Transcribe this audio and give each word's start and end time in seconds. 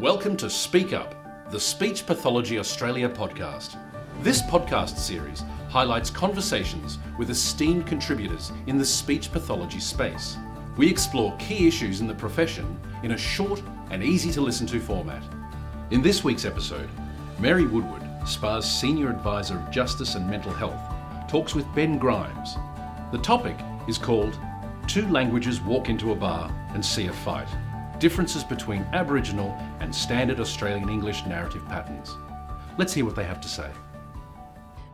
Welcome 0.00 0.36
to 0.38 0.50
Speak 0.50 0.92
Up, 0.92 1.14
the 1.52 1.60
Speech 1.60 2.04
Pathology 2.04 2.58
Australia 2.58 3.08
podcast. 3.08 3.78
This 4.22 4.42
podcast 4.42 4.98
series 4.98 5.44
highlights 5.68 6.10
conversations 6.10 6.98
with 7.16 7.30
esteemed 7.30 7.86
contributors 7.86 8.50
in 8.66 8.76
the 8.76 8.84
speech 8.84 9.30
pathology 9.30 9.78
space. 9.78 10.36
We 10.76 10.90
explore 10.90 11.36
key 11.36 11.68
issues 11.68 12.00
in 12.00 12.08
the 12.08 12.14
profession 12.14 12.76
in 13.04 13.12
a 13.12 13.16
short 13.16 13.62
and 13.92 14.02
easy 14.02 14.32
to 14.32 14.40
listen 14.40 14.66
to 14.66 14.80
format. 14.80 15.22
In 15.92 16.02
this 16.02 16.24
week's 16.24 16.44
episode, 16.44 16.90
Mary 17.38 17.64
Woodward, 17.64 18.02
SPA's 18.26 18.68
Senior 18.68 19.10
Advisor 19.10 19.60
of 19.60 19.70
Justice 19.70 20.16
and 20.16 20.28
Mental 20.28 20.52
Health, 20.52 20.82
talks 21.28 21.54
with 21.54 21.72
Ben 21.72 21.98
Grimes. 21.98 22.56
The 23.12 23.18
topic 23.18 23.56
is 23.86 23.98
called 23.98 24.36
Two 24.88 25.06
Languages 25.06 25.60
Walk 25.60 25.88
into 25.88 26.10
a 26.10 26.16
Bar 26.16 26.50
and 26.74 26.84
See 26.84 27.06
a 27.06 27.12
Fight 27.12 27.48
differences 27.98 28.44
between 28.44 28.82
Aboriginal 28.92 29.56
and 29.80 29.94
standard 29.94 30.40
Australian 30.40 30.88
English 30.88 31.24
narrative 31.26 31.64
patterns. 31.66 32.16
Let's 32.78 32.92
hear 32.92 33.04
what 33.04 33.16
they 33.16 33.24
have 33.24 33.40
to 33.40 33.48
say. 33.48 33.70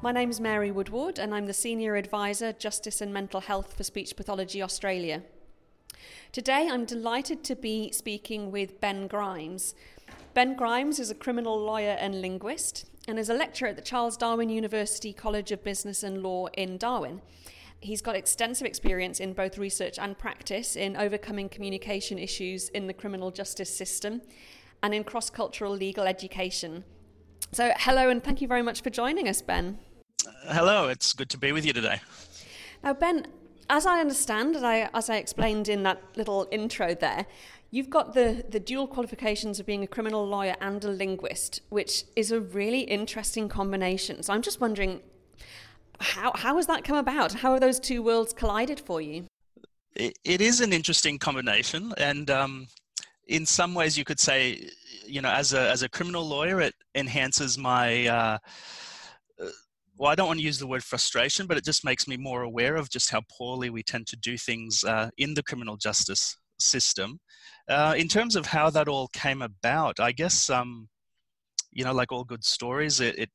My 0.02 0.12
name 0.12 0.30
is 0.30 0.40
Mary 0.40 0.70
Woodward, 0.70 1.18
and 1.18 1.34
I'm 1.34 1.46
the 1.46 1.52
Senior 1.52 1.96
Advisor, 1.96 2.52
Justice 2.52 3.00
and 3.00 3.12
Mental 3.12 3.40
Health 3.40 3.74
for 3.74 3.84
Speech 3.84 4.16
Pathology 4.16 4.62
Australia. 4.62 5.22
Today, 6.32 6.68
I'm 6.70 6.84
delighted 6.84 7.44
to 7.44 7.56
be 7.56 7.90
speaking 7.92 8.50
with 8.50 8.80
Ben 8.80 9.06
Grimes. 9.08 9.74
Ben 10.32 10.56
Grimes 10.56 10.98
is 10.98 11.10
a 11.10 11.14
criminal 11.14 11.58
lawyer 11.58 11.96
and 12.00 12.22
linguist 12.22 12.86
and 13.08 13.18
is 13.18 13.28
a 13.28 13.34
lecturer 13.34 13.68
at 13.68 13.76
the 13.76 13.82
Charles 13.82 14.16
Darwin 14.16 14.48
University 14.48 15.12
College 15.12 15.52
of 15.52 15.64
Business 15.64 16.02
and 16.02 16.22
Law 16.22 16.46
in 16.54 16.78
Darwin. 16.78 17.20
He's 17.80 18.02
got 18.02 18.14
extensive 18.14 18.66
experience 18.66 19.20
in 19.20 19.32
both 19.32 19.56
research 19.56 19.98
and 19.98 20.16
practice 20.18 20.76
in 20.76 20.96
overcoming 20.96 21.48
communication 21.48 22.18
issues 22.18 22.68
in 22.70 22.86
the 22.86 22.92
criminal 22.92 23.30
justice 23.30 23.74
system 23.74 24.20
and 24.82 24.94
in 24.94 25.02
cross 25.02 25.30
cultural 25.30 25.72
legal 25.72 26.04
education. 26.04 26.84
So, 27.52 27.72
hello, 27.78 28.10
and 28.10 28.22
thank 28.22 28.42
you 28.42 28.48
very 28.48 28.62
much 28.62 28.82
for 28.82 28.90
joining 28.90 29.28
us, 29.28 29.40
Ben. 29.40 29.78
Hello, 30.44 30.88
it's 30.88 31.14
good 31.14 31.30
to 31.30 31.38
be 31.38 31.52
with 31.52 31.64
you 31.64 31.72
today. 31.72 32.00
Now, 32.84 32.92
Ben, 32.92 33.26
as 33.70 33.86
I 33.86 34.00
understand, 34.00 34.56
as 34.56 34.62
I, 34.62 34.90
as 34.92 35.08
I 35.08 35.16
explained 35.16 35.68
in 35.68 35.82
that 35.84 36.02
little 36.16 36.48
intro 36.50 36.94
there, 36.94 37.24
you've 37.70 37.88
got 37.88 38.12
the, 38.12 38.44
the 38.48 38.60
dual 38.60 38.86
qualifications 38.88 39.58
of 39.58 39.64
being 39.64 39.82
a 39.82 39.86
criminal 39.86 40.26
lawyer 40.28 40.54
and 40.60 40.84
a 40.84 40.88
linguist, 40.88 41.62
which 41.70 42.04
is 42.14 42.30
a 42.30 42.40
really 42.40 42.80
interesting 42.80 43.48
combination. 43.48 44.22
So, 44.22 44.34
I'm 44.34 44.42
just 44.42 44.60
wondering 44.60 45.00
how, 46.00 46.32
how 46.34 46.56
has 46.56 46.66
that 46.66 46.84
come 46.84 46.96
about? 46.96 47.32
How 47.32 47.52
have 47.52 47.60
those 47.60 47.78
two 47.78 48.02
worlds 48.02 48.32
collided 48.32 48.80
for 48.80 49.00
you? 49.00 49.26
it, 49.94 50.18
it 50.24 50.40
is 50.40 50.60
an 50.60 50.72
interesting 50.72 51.18
combination. 51.18 51.92
And 51.98 52.30
um, 52.30 52.68
in 53.26 53.46
some 53.46 53.74
ways, 53.74 53.96
you 53.96 54.04
could 54.04 54.20
say, 54.20 54.68
you 55.06 55.20
know, 55.20 55.30
as 55.30 55.52
a, 55.52 55.70
as 55.70 55.82
a 55.82 55.88
criminal 55.88 56.26
lawyer, 56.26 56.60
it 56.60 56.74
enhances 56.94 57.58
my. 57.58 58.06
Uh, 58.06 58.38
uh, 59.40 59.48
well, 59.98 60.10
I 60.10 60.14
don't 60.14 60.28
want 60.28 60.38
to 60.38 60.44
use 60.44 60.58
the 60.58 60.66
word 60.66 60.82
frustration, 60.82 61.46
but 61.46 61.58
it 61.58 61.64
just 61.64 61.84
makes 61.84 62.08
me 62.08 62.16
more 62.16 62.42
aware 62.42 62.76
of 62.76 62.88
just 62.88 63.10
how 63.10 63.20
poorly 63.30 63.68
we 63.68 63.82
tend 63.82 64.06
to 64.08 64.16
do 64.16 64.38
things 64.38 64.82
uh, 64.84 65.10
in 65.18 65.34
the 65.34 65.42
criminal 65.42 65.76
justice 65.76 66.36
system. 66.58 67.20
Uh, 67.68 67.94
in 67.96 68.08
terms 68.08 68.34
of 68.34 68.46
how 68.46 68.70
that 68.70 68.88
all 68.88 69.08
came 69.08 69.42
about, 69.42 70.00
I 70.00 70.12
guess, 70.12 70.48
um, 70.48 70.88
you 71.70 71.84
know, 71.84 71.92
like 71.92 72.12
all 72.12 72.24
good 72.24 72.44
stories, 72.44 73.00
it, 73.00 73.18
it 73.18 73.30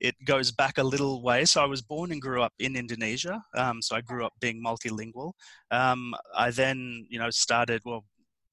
it 0.00 0.14
goes 0.24 0.50
back 0.52 0.78
a 0.78 0.82
little 0.82 1.22
way. 1.22 1.44
So 1.44 1.62
I 1.62 1.66
was 1.66 1.82
born 1.82 2.12
and 2.12 2.20
grew 2.20 2.42
up 2.42 2.52
in 2.58 2.76
Indonesia. 2.76 3.42
Um, 3.54 3.82
so 3.82 3.96
I 3.96 4.00
grew 4.00 4.24
up 4.24 4.32
being 4.40 4.62
multilingual. 4.62 5.32
Um, 5.70 6.14
I 6.36 6.50
then, 6.50 7.06
you 7.08 7.18
know, 7.18 7.30
started 7.30 7.82
well, 7.84 8.04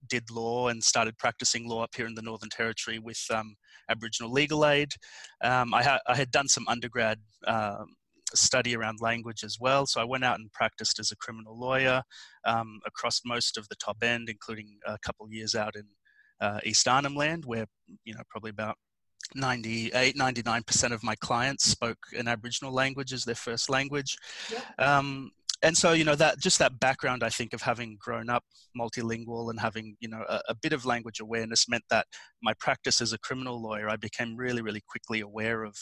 did 0.09 0.29
law 0.31 0.67
and 0.67 0.83
started 0.83 1.17
practicing 1.17 1.67
law 1.67 1.83
up 1.83 1.95
here 1.95 2.07
in 2.07 2.15
the 2.15 2.21
Northern 2.21 2.49
Territory 2.49 2.99
with 2.99 3.21
um, 3.33 3.55
Aboriginal 3.89 4.31
Legal 4.31 4.65
Aid. 4.65 4.89
Um, 5.43 5.73
I, 5.73 5.83
ha- 5.83 6.01
I, 6.07 6.15
had 6.15 6.31
done 6.31 6.47
some 6.47 6.67
undergrad 6.67 7.19
um, 7.47 7.95
study 8.33 8.75
around 8.75 8.99
language 9.01 9.43
as 9.43 9.57
well. 9.59 9.85
So 9.85 10.01
I 10.01 10.05
went 10.05 10.23
out 10.23 10.39
and 10.39 10.51
practiced 10.51 10.99
as 10.99 11.11
a 11.11 11.17
criminal 11.17 11.57
lawyer 11.57 12.01
um, 12.45 12.79
across 12.85 13.21
most 13.25 13.57
of 13.57 13.67
the 13.69 13.75
top 13.75 13.97
end, 14.03 14.29
including 14.29 14.77
a 14.85 14.97
couple 15.05 15.27
years 15.31 15.55
out 15.55 15.75
in 15.75 15.83
uh, 16.41 16.59
East 16.63 16.87
Arnhem 16.87 17.15
Land, 17.15 17.45
where 17.45 17.65
you 18.03 18.13
know 18.13 18.21
probably 18.29 18.49
about 18.49 18.75
98 19.35 20.15
99% 20.15 20.91
of 20.91 21.03
my 21.03 21.15
clients 21.15 21.65
spoke 21.65 21.97
an 22.17 22.27
aboriginal 22.27 22.73
language 22.73 23.13
as 23.13 23.23
their 23.23 23.35
first 23.35 23.69
language. 23.69 24.17
Um, 24.79 25.31
and 25.63 25.77
so 25.77 25.93
you 25.93 26.03
know 26.03 26.15
that 26.15 26.39
just 26.39 26.59
that 26.59 26.79
background 26.79 27.23
i 27.23 27.29
think 27.29 27.53
of 27.53 27.61
having 27.61 27.97
grown 27.99 28.29
up 28.29 28.43
multilingual 28.77 29.49
and 29.49 29.59
having 29.59 29.95
you 29.99 30.09
know 30.09 30.23
a, 30.29 30.41
a, 30.49 30.55
bit 30.55 30.73
of 30.73 30.85
language 30.85 31.19
awareness 31.21 31.69
meant 31.69 31.83
that 31.89 32.05
my 32.43 32.53
practice 32.59 33.01
as 33.01 33.13
a 33.13 33.17
criminal 33.19 33.61
lawyer 33.61 33.89
i 33.89 33.95
became 33.95 34.35
really 34.35 34.61
really 34.61 34.81
quickly 34.87 35.21
aware 35.21 35.63
of 35.63 35.75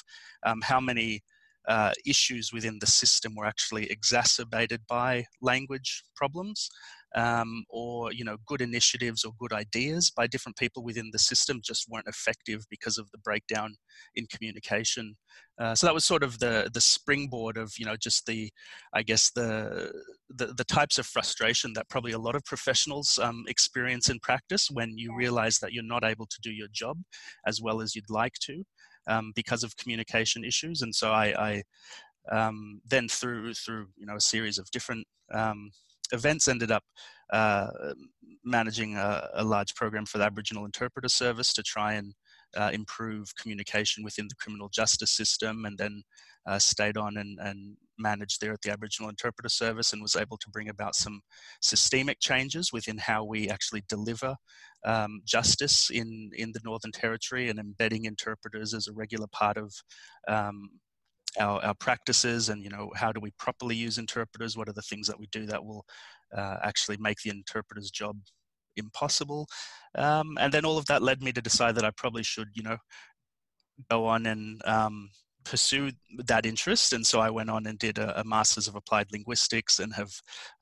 um, 0.45 0.61
how 0.61 0.79
many 0.79 1.21
uh, 1.67 1.91
issues 2.05 2.51
within 2.51 2.79
the 2.79 2.87
system 2.87 3.35
were 3.35 3.45
actually 3.45 3.89
exacerbated 3.91 4.81
by 4.87 5.23
language 5.41 6.03
problems 6.15 6.69
um, 7.15 7.63
or 7.69 8.11
you 8.13 8.23
know 8.23 8.37
good 8.45 8.61
initiatives 8.61 9.23
or 9.23 9.33
good 9.39 9.53
ideas 9.53 10.11
by 10.11 10.27
different 10.27 10.57
people 10.57 10.83
within 10.83 11.09
the 11.11 11.19
system 11.19 11.59
just 11.63 11.89
weren't 11.89 12.07
effective 12.07 12.65
because 12.69 12.97
of 12.97 13.09
the 13.11 13.17
breakdown 13.17 13.75
in 14.15 14.25
communication. 14.27 15.15
Uh, 15.59 15.75
so 15.75 15.85
that 15.85 15.93
was 15.93 16.05
sort 16.05 16.23
of 16.23 16.39
the 16.39 16.69
the 16.73 16.81
springboard 16.81 17.57
of 17.57 17.73
you 17.77 17.85
know 17.85 17.95
just 17.95 18.25
the 18.25 18.49
i 18.93 19.03
guess 19.03 19.31
the 19.31 19.91
the, 20.29 20.47
the 20.47 20.63
types 20.63 20.97
of 20.97 21.05
frustration 21.05 21.73
that 21.73 21.89
probably 21.89 22.13
a 22.13 22.19
lot 22.19 22.35
of 22.35 22.43
professionals 22.45 23.19
um, 23.21 23.43
experience 23.47 24.09
in 24.09 24.19
practice 24.19 24.69
when 24.71 24.97
you 24.97 25.13
realize 25.15 25.59
that 25.59 25.73
you're 25.73 25.83
not 25.83 26.03
able 26.03 26.25
to 26.25 26.39
do 26.41 26.51
your 26.51 26.69
job 26.71 26.97
as 27.45 27.61
well 27.61 27.81
as 27.81 27.95
you'd 27.95 28.09
like 28.09 28.33
to 28.41 28.63
um, 29.07 29.31
because 29.35 29.63
of 29.63 29.75
communication 29.77 30.43
issues. 30.43 30.81
And 30.81 30.93
so 30.93 31.11
i, 31.11 31.27
I 31.49 31.63
um, 32.31 32.81
then 32.85 33.07
through 33.07 33.53
through 33.55 33.87
you 33.97 34.05
know 34.05 34.15
a 34.15 34.21
series 34.21 34.57
of 34.57 34.69
different 34.71 35.05
um, 35.33 35.71
events 36.11 36.47
ended 36.47 36.71
up 36.71 36.83
uh, 37.31 37.67
managing 38.43 38.97
a, 38.97 39.29
a, 39.35 39.43
large 39.43 39.73
program 39.75 40.05
for 40.05 40.17
the 40.17 40.23
Aboriginal 40.23 40.65
Interpreter 40.65 41.09
Service 41.09 41.53
to 41.53 41.63
try 41.63 41.93
and 41.93 42.13
uh, 42.57 42.71
improve 42.73 43.33
communication 43.39 44.03
within 44.03 44.27
the 44.27 44.35
criminal 44.35 44.69
justice 44.69 45.11
system, 45.11 45.65
and 45.65 45.77
then 45.77 46.03
uh, 46.47 46.59
stayed 46.59 46.97
on 46.97 47.17
and, 47.17 47.39
and 47.39 47.77
managed 47.97 48.41
there 48.41 48.51
at 48.51 48.61
the 48.61 48.71
Aboriginal 48.71 49.09
Interpreter 49.09 49.49
Service 49.49 49.93
and 49.93 50.01
was 50.01 50.15
able 50.15 50.37
to 50.37 50.49
bring 50.49 50.69
about 50.69 50.95
some 50.95 51.21
systemic 51.61 52.19
changes 52.19 52.71
within 52.73 52.97
how 52.97 53.23
we 53.23 53.49
actually 53.49 53.83
deliver 53.87 54.35
um, 54.85 55.21
justice 55.25 55.89
in, 55.91 56.31
in 56.35 56.51
the 56.51 56.61
Northern 56.63 56.91
Territory 56.91 57.49
and 57.49 57.59
embedding 57.59 58.05
interpreters 58.05 58.73
as 58.73 58.87
a 58.87 58.93
regular 58.93 59.27
part 59.31 59.57
of 59.57 59.73
um, 60.27 60.69
our, 61.39 61.63
our 61.63 61.73
practices 61.75 62.49
and 62.49 62.63
you 62.63 62.69
know 62.69 62.91
how 62.95 63.11
do 63.11 63.19
we 63.19 63.31
properly 63.39 63.75
use 63.75 63.97
interpreters? 63.97 64.57
What 64.57 64.69
are 64.69 64.73
the 64.73 64.81
things 64.81 65.07
that 65.07 65.19
we 65.19 65.27
do 65.31 65.45
that 65.45 65.63
will 65.63 65.85
uh, 66.35 66.57
actually 66.63 66.97
make 66.97 67.17
the 67.23 67.29
interpreter's 67.29 67.91
job 67.91 68.17
impossible? 68.75 69.47
Um, 69.95 70.37
and 70.39 70.53
then 70.53 70.65
all 70.65 70.77
of 70.77 70.85
that 70.87 71.01
led 71.01 71.21
me 71.21 71.31
to 71.33 71.41
decide 71.41 71.75
that 71.75 71.85
i 71.85 71.91
probably 71.91 72.23
should 72.23 72.47
you 72.53 72.63
know 72.63 72.77
go 73.89 74.05
on 74.05 74.25
and 74.25 74.61
um, 74.65 75.09
pursue 75.43 75.91
that 76.25 76.45
interest 76.45 76.93
and 76.93 77.05
so 77.05 77.19
i 77.19 77.29
went 77.29 77.49
on 77.49 77.65
and 77.65 77.79
did 77.79 77.97
a, 77.97 78.19
a 78.19 78.23
master's 78.23 78.67
of 78.67 78.75
applied 78.75 79.07
linguistics 79.11 79.79
and 79.79 79.93
have 79.93 80.11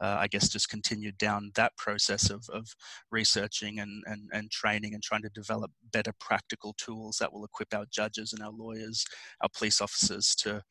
uh, 0.01 0.17
i 0.19 0.27
guess 0.27 0.49
just 0.49 0.69
continued 0.69 1.17
down 1.17 1.51
that 1.55 1.75
process 1.77 2.29
of, 2.29 2.45
of 2.53 2.67
researching 3.11 3.79
and, 3.79 4.03
and, 4.05 4.29
and 4.33 4.51
training 4.51 4.93
and 4.93 5.03
trying 5.03 5.21
to 5.21 5.29
develop 5.29 5.71
better 5.91 6.13
practical 6.19 6.73
tools 6.77 7.17
that 7.19 7.31
will 7.31 7.45
equip 7.45 7.73
our 7.73 7.85
judges 7.91 8.33
and 8.33 8.41
our 8.43 8.51
lawyers 8.51 9.05
our 9.41 9.49
police 9.55 9.81
officers 9.81 10.35
to 10.35 10.61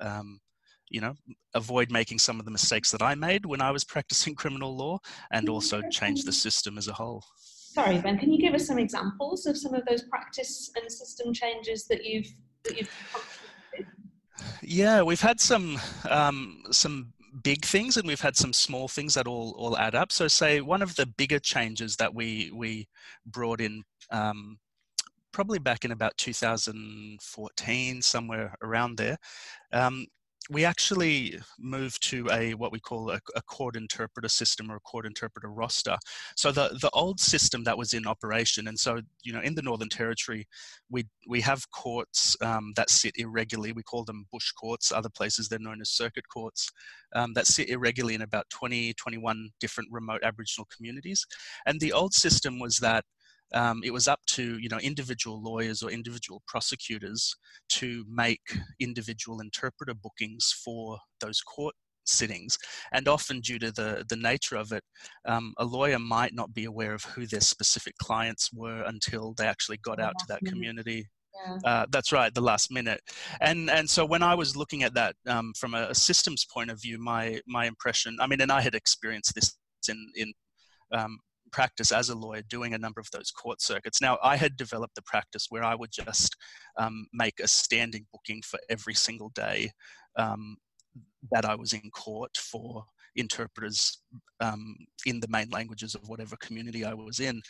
um, 0.00 0.40
you 0.90 1.00
know 1.00 1.14
avoid 1.54 1.90
making 1.90 2.18
some 2.18 2.38
of 2.38 2.44
the 2.44 2.50
mistakes 2.50 2.90
that 2.90 3.02
i 3.02 3.14
made 3.14 3.44
when 3.46 3.60
i 3.60 3.70
was 3.70 3.84
practicing 3.94 4.34
criminal 4.34 4.76
law 4.76 4.98
and 5.32 5.48
also 5.48 5.82
change 5.90 6.24
the 6.24 6.32
system 6.32 6.78
as 6.78 6.88
a 6.88 6.92
whole. 6.92 7.22
Sorry 7.40 7.98
ben 7.98 8.18
can 8.18 8.32
you 8.32 8.40
give 8.40 8.54
us 8.54 8.66
some 8.66 8.78
examples 8.78 9.46
of 9.46 9.56
some 9.56 9.74
of 9.74 9.84
those 9.86 10.02
practice 10.02 10.70
and 10.76 10.90
system 10.90 11.32
changes 11.32 11.86
that 11.88 12.04
you've 12.04 12.32
that 12.64 12.76
you've 12.76 12.90
yeah, 14.62 15.02
we've 15.02 15.20
had 15.20 15.40
some 15.40 15.78
um, 16.08 16.62
some 16.70 17.12
big 17.42 17.64
things 17.64 17.96
and 17.96 18.06
we've 18.06 18.20
had 18.20 18.36
some 18.36 18.52
small 18.52 18.88
things 18.88 19.14
that 19.14 19.26
all 19.26 19.54
all 19.58 19.76
add 19.78 19.94
up. 19.94 20.12
So, 20.12 20.28
say 20.28 20.60
one 20.60 20.82
of 20.82 20.96
the 20.96 21.06
bigger 21.06 21.38
changes 21.38 21.96
that 21.96 22.14
we 22.14 22.50
we 22.54 22.88
brought 23.26 23.60
in. 23.60 23.82
Um, 24.10 24.58
probably 25.30 25.58
back 25.58 25.84
in 25.84 25.92
about 25.92 26.16
2014 26.16 28.02
somewhere 28.02 28.54
around 28.62 28.96
there 28.96 29.16
um, 29.72 30.06
we 30.50 30.64
actually 30.64 31.38
moved 31.58 32.02
to 32.08 32.26
a 32.32 32.54
what 32.54 32.72
we 32.72 32.80
call 32.80 33.10
a, 33.10 33.20
a, 33.36 33.42
court 33.42 33.76
interpreter 33.76 34.28
system 34.28 34.70
or 34.70 34.76
a 34.76 34.80
court 34.80 35.04
interpreter 35.04 35.48
roster. 35.48 35.96
So 36.36 36.50
the 36.50 36.78
the 36.80 36.90
old 36.90 37.20
system 37.20 37.64
that 37.64 37.76
was 37.76 37.92
in 37.92 38.06
operation, 38.06 38.68
and 38.68 38.78
so 38.78 39.00
you 39.22 39.32
know 39.32 39.40
in 39.40 39.54
the 39.54 39.62
Northern 39.62 39.90
Territory, 39.90 40.46
we 40.90 41.06
we 41.28 41.40
have 41.42 41.70
courts 41.70 42.34
um, 42.40 42.72
that 42.76 42.88
sit 42.88 43.14
irregularly. 43.16 43.72
We 43.72 43.82
call 43.82 44.04
them 44.04 44.26
bush 44.32 44.50
courts. 44.52 44.90
Other 44.90 45.10
places 45.10 45.48
they're 45.48 45.58
known 45.58 45.80
as 45.82 45.90
circuit 45.90 46.24
courts 46.32 46.68
um, 47.14 47.34
that 47.34 47.46
sit 47.46 47.68
irregularly 47.68 48.14
in 48.14 48.22
about 48.22 48.48
20, 48.50 48.94
21 48.94 49.50
different 49.60 49.90
remote 49.92 50.22
Aboriginal 50.22 50.66
communities. 50.74 51.26
And 51.66 51.80
the 51.80 51.92
old 51.92 52.14
system 52.14 52.58
was 52.58 52.78
that 52.78 53.04
um, 53.54 53.80
it 53.84 53.92
was 53.92 54.08
up 54.08 54.20
to 54.26 54.58
you 54.58 54.68
know 54.68 54.78
individual 54.78 55.42
lawyers 55.42 55.82
or 55.82 55.90
individual 55.90 56.42
prosecutors 56.46 57.34
to 57.70 58.04
make 58.08 58.40
individual 58.80 59.40
interpreter 59.40 59.94
bookings 59.94 60.54
for 60.64 60.98
those 61.20 61.40
court 61.40 61.74
sittings. 62.08 62.58
And 62.92 63.06
often 63.06 63.40
due 63.40 63.58
to 63.58 63.72
the 63.72 64.04
the 64.08 64.16
nature 64.16 64.56
of 64.56 64.72
it 64.72 64.82
um, 65.26 65.54
a 65.58 65.64
lawyer 65.64 65.98
might 65.98 66.34
not 66.34 66.54
be 66.54 66.64
aware 66.64 66.94
of 66.94 67.04
who 67.04 67.26
their 67.26 67.40
specific 67.40 67.96
clients 67.98 68.50
were 68.52 68.82
until 68.82 69.34
they 69.36 69.46
actually 69.46 69.78
got 69.78 70.00
out 70.00 70.14
to 70.18 70.26
that 70.28 70.44
community. 70.44 71.06
Yeah. 71.46 71.58
Uh, 71.64 71.86
that's 71.90 72.10
right, 72.10 72.34
the 72.34 72.40
last 72.40 72.72
minute, 72.72 73.00
and 73.40 73.70
and 73.70 73.88
so 73.88 74.04
when 74.04 74.24
I 74.24 74.34
was 74.34 74.56
looking 74.56 74.82
at 74.82 74.94
that 74.94 75.14
um, 75.28 75.52
from 75.56 75.74
a, 75.74 75.88
a, 75.90 75.94
systems 75.94 76.44
point 76.52 76.68
of 76.68 76.82
view, 76.82 76.98
my 76.98 77.40
my 77.46 77.66
impression, 77.66 78.16
I 78.20 78.26
mean, 78.26 78.40
and 78.40 78.50
I 78.50 78.60
had 78.60 78.74
experienced 78.74 79.36
this 79.36 79.56
in 79.88 80.10
in 80.16 80.32
um, 80.92 81.18
practice 81.52 81.92
as 81.92 82.08
a 82.08 82.14
lawyer 82.14 82.42
doing 82.48 82.74
a 82.74 82.78
number 82.78 83.00
of 83.00 83.10
those 83.12 83.30
court 83.30 83.60
circuits. 83.60 84.00
Now, 84.00 84.18
I 84.22 84.36
had 84.36 84.56
developed 84.56 84.94
the 84.94 85.02
practice 85.02 85.46
where 85.48 85.64
I 85.64 85.74
would 85.74 85.90
just 85.92 86.36
um, 86.78 87.06
make 87.12 87.40
a 87.40 87.48
standing 87.48 88.06
booking 88.12 88.42
for 88.42 88.58
every 88.68 88.94
single 88.94 89.30
day 89.34 89.70
um, 90.16 90.56
that 91.30 91.44
I 91.44 91.54
was 91.54 91.72
in 91.72 91.90
court 91.90 92.36
for 92.36 92.84
interpreters 93.16 93.98
um, 94.40 94.76
in 95.06 95.20
the 95.20 95.28
main 95.28 95.48
languages 95.50 95.94
of 95.94 96.08
whatever 96.08 96.36
community 96.36 96.84
I 96.84 96.94
was 96.94 97.20
in. 97.20 97.42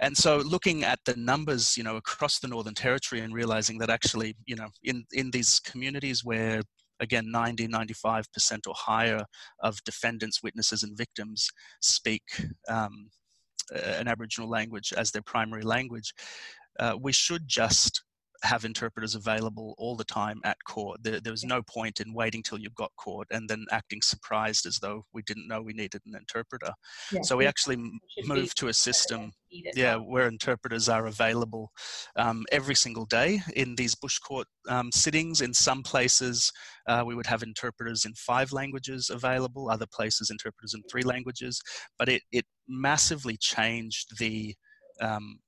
And 0.00 0.16
so 0.16 0.38
looking 0.38 0.84
at 0.84 0.98
the 1.06 1.16
numbers, 1.16 1.76
you 1.76 1.82
know, 1.82 1.96
across 1.96 2.38
the 2.38 2.48
Northern 2.48 2.74
Territory 2.74 3.22
and 3.22 3.32
realizing 3.32 3.78
that 3.78 3.90
actually, 3.90 4.36
you 4.46 4.56
know, 4.56 4.68
in, 4.84 5.04
in 5.12 5.30
these 5.30 5.58
communities 5.60 6.24
where 6.24 6.60
again 7.00 7.30
90 7.30 7.68
95% 7.68 8.24
or 8.66 8.74
higher 8.76 9.22
of 9.60 9.82
defendants 9.84 10.42
witnesses 10.42 10.82
and 10.82 10.96
victims 10.96 11.48
speak 11.80 12.22
um, 12.68 13.10
an 13.74 14.08
aboriginal 14.08 14.48
language 14.48 14.92
as 14.96 15.10
their 15.10 15.22
primary 15.22 15.62
language 15.62 16.12
uh, 16.78 16.96
we 17.00 17.12
should 17.12 17.46
just 17.48 18.02
have 18.42 18.64
interpreters 18.64 19.14
available 19.14 19.74
all 19.78 19.96
the 19.96 20.04
time 20.04 20.40
at 20.44 20.56
court. 20.68 21.02
There, 21.02 21.20
there 21.20 21.32
was 21.32 21.44
no 21.44 21.62
point 21.62 22.00
in 22.00 22.12
waiting 22.12 22.42
till 22.42 22.58
you 22.58 22.68
got 22.76 22.92
court 22.96 23.26
and 23.30 23.48
then 23.48 23.64
acting 23.70 24.02
surprised 24.02 24.66
as 24.66 24.78
though 24.78 25.04
we 25.12 25.22
didn't 25.22 25.48
know 25.48 25.62
we 25.62 25.72
needed 25.72 26.02
an 26.06 26.14
interpreter. 26.14 26.72
Yeah. 27.12 27.22
So 27.22 27.36
we 27.36 27.46
actually 27.46 27.76
moved 28.24 28.56
to 28.58 28.68
a 28.68 28.74
system, 28.74 29.32
yeah, 29.74 29.96
where 29.96 30.28
interpreters 30.28 30.88
are 30.88 31.06
available 31.06 31.70
um, 32.16 32.44
every 32.52 32.74
single 32.74 33.06
day 33.06 33.42
in 33.54 33.74
these 33.76 33.94
bush 33.94 34.18
court 34.18 34.46
um, 34.68 34.90
sittings. 34.92 35.40
In 35.40 35.54
some 35.54 35.82
places, 35.82 36.52
uh, 36.86 37.02
we 37.06 37.14
would 37.14 37.26
have 37.26 37.42
interpreters 37.42 38.04
in 38.04 38.14
five 38.14 38.52
languages 38.52 39.10
available. 39.10 39.70
Other 39.70 39.86
places, 39.92 40.30
interpreters 40.30 40.74
in 40.74 40.82
three 40.90 41.02
languages. 41.02 41.60
But 41.98 42.08
it 42.08 42.22
it 42.32 42.44
massively 42.68 43.36
changed 43.36 44.18
the 44.18 44.54
um, 45.00 45.38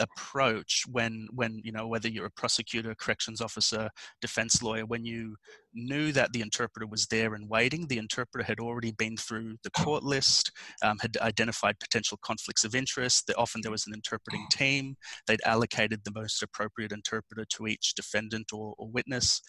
approach 0.00 0.84
when 0.90 1.28
when 1.32 1.60
you 1.62 1.72
know 1.72 1.86
whether 1.86 2.08
you're 2.08 2.26
a 2.26 2.30
prosecutor 2.30 2.94
corrections 2.94 3.40
officer 3.40 3.90
defense 4.20 4.62
lawyer 4.62 4.86
when 4.86 5.04
you 5.04 5.36
knew 5.74 6.12
that 6.12 6.32
the 6.32 6.40
interpreter 6.40 6.86
was 6.86 7.06
there 7.06 7.34
and 7.34 7.48
waiting. 7.48 7.86
The 7.86 7.98
interpreter 7.98 8.44
had 8.44 8.60
already 8.60 8.92
been 8.92 9.16
through 9.16 9.56
the 9.62 9.70
court 9.70 10.02
list 10.02 10.50
um, 10.82 10.98
had 11.00 11.16
identified 11.20 11.78
potential 11.80 12.18
conflicts 12.22 12.64
of 12.64 12.74
interest. 12.74 13.26
That 13.26 13.36
often 13.36 13.60
there 13.62 13.70
was 13.70 13.86
an 13.86 13.94
interpreting 13.94 14.46
team. 14.50 14.96
They'd 15.26 15.40
allocated 15.44 16.00
the 16.04 16.12
most 16.14 16.42
appropriate 16.42 16.92
interpreter 16.92 17.44
to 17.44 17.66
each 17.66 17.94
defendant 17.94 18.52
or, 18.52 18.74
or 18.78 18.88
witness. 18.88 19.40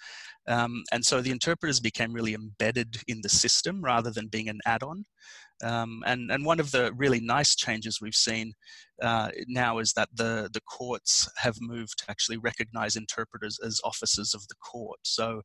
Um, 0.47 0.83
and 0.91 1.05
so 1.05 1.21
the 1.21 1.31
interpreters 1.31 1.79
became 1.79 2.13
really 2.13 2.33
embedded 2.33 2.97
in 3.07 3.21
the 3.21 3.29
system 3.29 3.81
rather 3.83 4.11
than 4.11 4.27
being 4.27 4.49
an 4.49 4.59
add-on. 4.65 5.05
Um, 5.63 6.01
and, 6.07 6.31
and 6.31 6.43
one 6.43 6.59
of 6.59 6.71
the 6.71 6.91
really 6.93 7.19
nice 7.19 7.55
changes 7.55 7.99
we've 8.01 8.15
seen 8.15 8.53
uh, 9.01 9.29
now 9.47 9.77
is 9.77 9.93
that 9.93 10.09
the, 10.13 10.49
the 10.53 10.61
courts 10.61 11.29
have 11.37 11.57
moved 11.61 11.99
to 11.99 12.05
actually 12.09 12.37
recognize 12.37 12.95
interpreters 12.95 13.59
as 13.63 13.79
officers 13.83 14.33
of 14.33 14.47
the 14.47 14.55
court. 14.55 14.99
So 15.03 15.41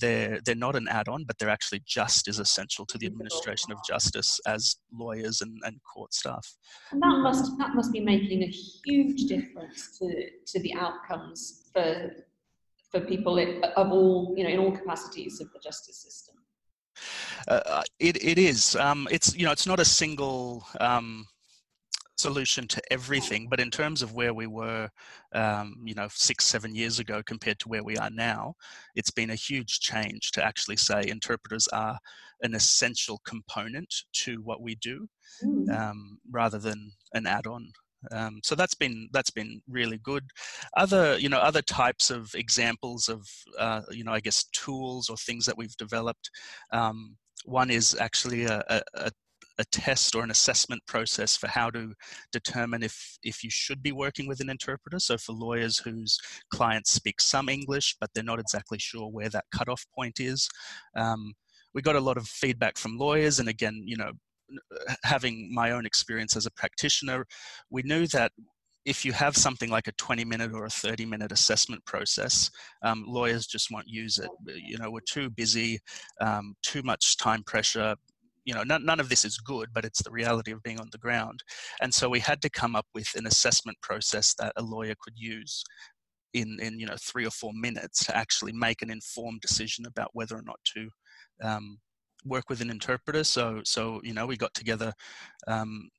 they're, 0.00 0.40
they're 0.44 0.54
not 0.54 0.76
an 0.76 0.88
add 0.88 1.08
on, 1.08 1.24
but 1.24 1.38
they're 1.38 1.48
actually 1.48 1.82
just 1.86 2.28
as 2.28 2.38
essential 2.38 2.86
to 2.86 2.98
the 2.98 3.06
administration 3.06 3.72
of 3.72 3.78
justice 3.86 4.40
as 4.46 4.76
lawyers 4.92 5.40
and, 5.40 5.58
and 5.64 5.80
court 5.82 6.12
staff. 6.14 6.56
And 6.92 7.02
that 7.02 7.18
must, 7.22 7.58
that 7.58 7.74
must 7.74 7.92
be 7.92 8.00
making 8.00 8.42
a 8.42 8.46
huge 8.46 9.24
difference 9.24 9.98
to, 9.98 10.08
to 10.46 10.60
the 10.60 10.74
outcomes 10.74 11.70
for, 11.72 12.10
for 12.90 13.00
people 13.00 13.38
of 13.76 13.92
all, 13.92 14.34
you 14.36 14.44
know, 14.44 14.50
in 14.50 14.58
all 14.58 14.72
capacities 14.72 15.40
of 15.40 15.52
the 15.52 15.58
justice 15.58 15.98
system. 15.98 16.36
Uh, 17.46 17.60
uh, 17.66 17.82
it, 18.00 18.22
it 18.22 18.38
is. 18.38 18.74
Um, 18.76 19.06
it's 19.10 19.36
you 19.36 19.44
know 19.46 19.52
it's 19.52 19.66
not 19.66 19.78
a 19.78 19.84
single 19.84 20.66
um, 20.80 21.26
solution 22.18 22.66
to 22.68 22.82
everything, 22.90 23.46
but 23.48 23.60
in 23.60 23.70
terms 23.70 24.02
of 24.02 24.14
where 24.14 24.34
we 24.34 24.46
were, 24.46 24.88
um, 25.34 25.76
you 25.84 25.94
know, 25.94 26.08
six 26.10 26.44
seven 26.46 26.74
years 26.74 26.98
ago 26.98 27.22
compared 27.24 27.58
to 27.60 27.68
where 27.68 27.84
we 27.84 27.96
are 27.96 28.10
now, 28.10 28.54
it's 28.94 29.10
been 29.10 29.30
a 29.30 29.34
huge 29.34 29.80
change 29.80 30.30
to 30.32 30.44
actually 30.44 30.76
say 30.76 31.06
interpreters 31.06 31.68
are 31.68 31.98
an 32.42 32.54
essential 32.54 33.20
component 33.24 33.92
to 34.12 34.40
what 34.42 34.60
we 34.60 34.74
do, 34.76 35.08
mm. 35.44 35.68
Um, 35.70 36.18
rather 36.30 36.58
than 36.58 36.92
an 37.14 37.26
add-on. 37.26 37.72
Um, 38.12 38.40
so 38.44 38.54
that's 38.54 38.74
been 38.74 39.08
that's 39.12 39.30
been 39.30 39.60
really 39.68 39.98
good. 39.98 40.24
Other 40.76 41.18
you 41.18 41.28
know 41.28 41.38
other 41.38 41.62
types 41.62 42.10
of 42.10 42.32
examples 42.34 43.08
of 43.08 43.26
uh, 43.58 43.82
you 43.90 44.04
know 44.04 44.12
I 44.12 44.20
guess 44.20 44.44
tools 44.52 45.08
or 45.08 45.16
things 45.16 45.44
that 45.46 45.56
we've 45.56 45.76
developed. 45.76 46.30
Um, 46.72 47.16
one 47.44 47.70
is 47.70 47.96
actually 48.00 48.44
a, 48.44 48.62
a, 48.94 49.10
a 49.58 49.64
test 49.72 50.14
or 50.14 50.22
an 50.22 50.30
assessment 50.30 50.82
process 50.86 51.36
for 51.36 51.48
how 51.48 51.70
to 51.70 51.92
determine 52.32 52.82
if 52.82 53.18
if 53.22 53.42
you 53.42 53.50
should 53.50 53.82
be 53.82 53.92
working 53.92 54.28
with 54.28 54.40
an 54.40 54.50
interpreter. 54.50 54.98
So 54.98 55.18
for 55.18 55.32
lawyers 55.32 55.78
whose 55.78 56.18
clients 56.52 56.92
speak 56.92 57.20
some 57.20 57.48
English 57.48 57.96
but 58.00 58.10
they're 58.14 58.24
not 58.24 58.40
exactly 58.40 58.78
sure 58.78 59.08
where 59.08 59.28
that 59.30 59.44
cutoff 59.52 59.84
point 59.94 60.20
is. 60.20 60.48
Um, 60.96 61.34
we 61.74 61.82
got 61.82 61.96
a 61.96 62.00
lot 62.00 62.16
of 62.16 62.26
feedback 62.26 62.78
from 62.78 62.98
lawyers, 62.98 63.38
and 63.38 63.48
again, 63.48 63.82
you 63.84 63.96
know, 63.96 64.12
having 65.04 65.52
my 65.52 65.72
own 65.72 65.84
experience 65.86 66.36
as 66.36 66.46
a 66.46 66.50
practitioner, 66.50 67.26
we 67.70 67.82
knew 67.82 68.06
that 68.08 68.32
if 68.84 69.04
you 69.04 69.12
have 69.12 69.36
something 69.36 69.68
like 69.70 69.86
a 69.86 69.92
20 69.92 70.24
minute 70.24 70.52
or 70.54 70.64
a 70.64 70.70
30 70.70 71.04
minute 71.04 71.30
assessment 71.30 71.84
process, 71.84 72.50
um, 72.82 73.04
lawyers 73.06 73.46
just 73.46 73.70
won't 73.70 73.86
use 73.86 74.18
it. 74.18 74.30
You 74.46 74.78
know, 74.78 74.90
we're 74.90 75.00
too 75.00 75.28
busy, 75.28 75.78
um, 76.22 76.54
too 76.62 76.82
much 76.82 77.18
time 77.18 77.42
pressure. 77.44 77.94
You 78.48 78.54
know, 78.54 78.62
none, 78.62 78.84
none 78.90 78.98
of 78.98 79.10
this 79.10 79.26
is 79.26 79.36
good, 79.36 79.68
but 79.74 79.84
it's 79.84 80.02
the 80.02 80.10
reality 80.10 80.52
of 80.52 80.62
being 80.62 80.80
on 80.80 80.88
the 80.90 81.04
ground. 81.06 81.42
And 81.82 81.92
so 81.92 82.08
we 82.08 82.20
had 82.20 82.40
to 82.40 82.50
come 82.60 82.74
up 82.74 82.86
with 82.94 83.08
an 83.14 83.26
assessment 83.26 83.76
process 83.82 84.34
that 84.38 84.54
a 84.56 84.62
lawyer 84.62 84.94
could 85.02 85.18
use 85.18 85.62
in, 86.32 86.58
in 86.58 86.80
you 86.80 86.86
know, 86.86 86.96
three 86.98 87.26
or 87.26 87.30
four 87.30 87.52
minutes 87.52 88.06
to 88.06 88.16
actually 88.16 88.54
make 88.54 88.80
an 88.80 88.90
informed 88.90 89.42
decision 89.42 89.84
about 89.86 90.08
whether 90.14 90.34
or 90.34 90.46
not 90.46 90.60
to 90.74 90.88
um, 91.42 91.78
work 92.24 92.44
with 92.48 92.62
an 92.62 92.70
interpreter. 92.70 93.22
So, 93.22 93.60
so 93.64 94.00
you 94.02 94.14
know, 94.14 94.26
we 94.26 94.38
got 94.38 94.54
together 94.54 94.94
um, 95.46 95.90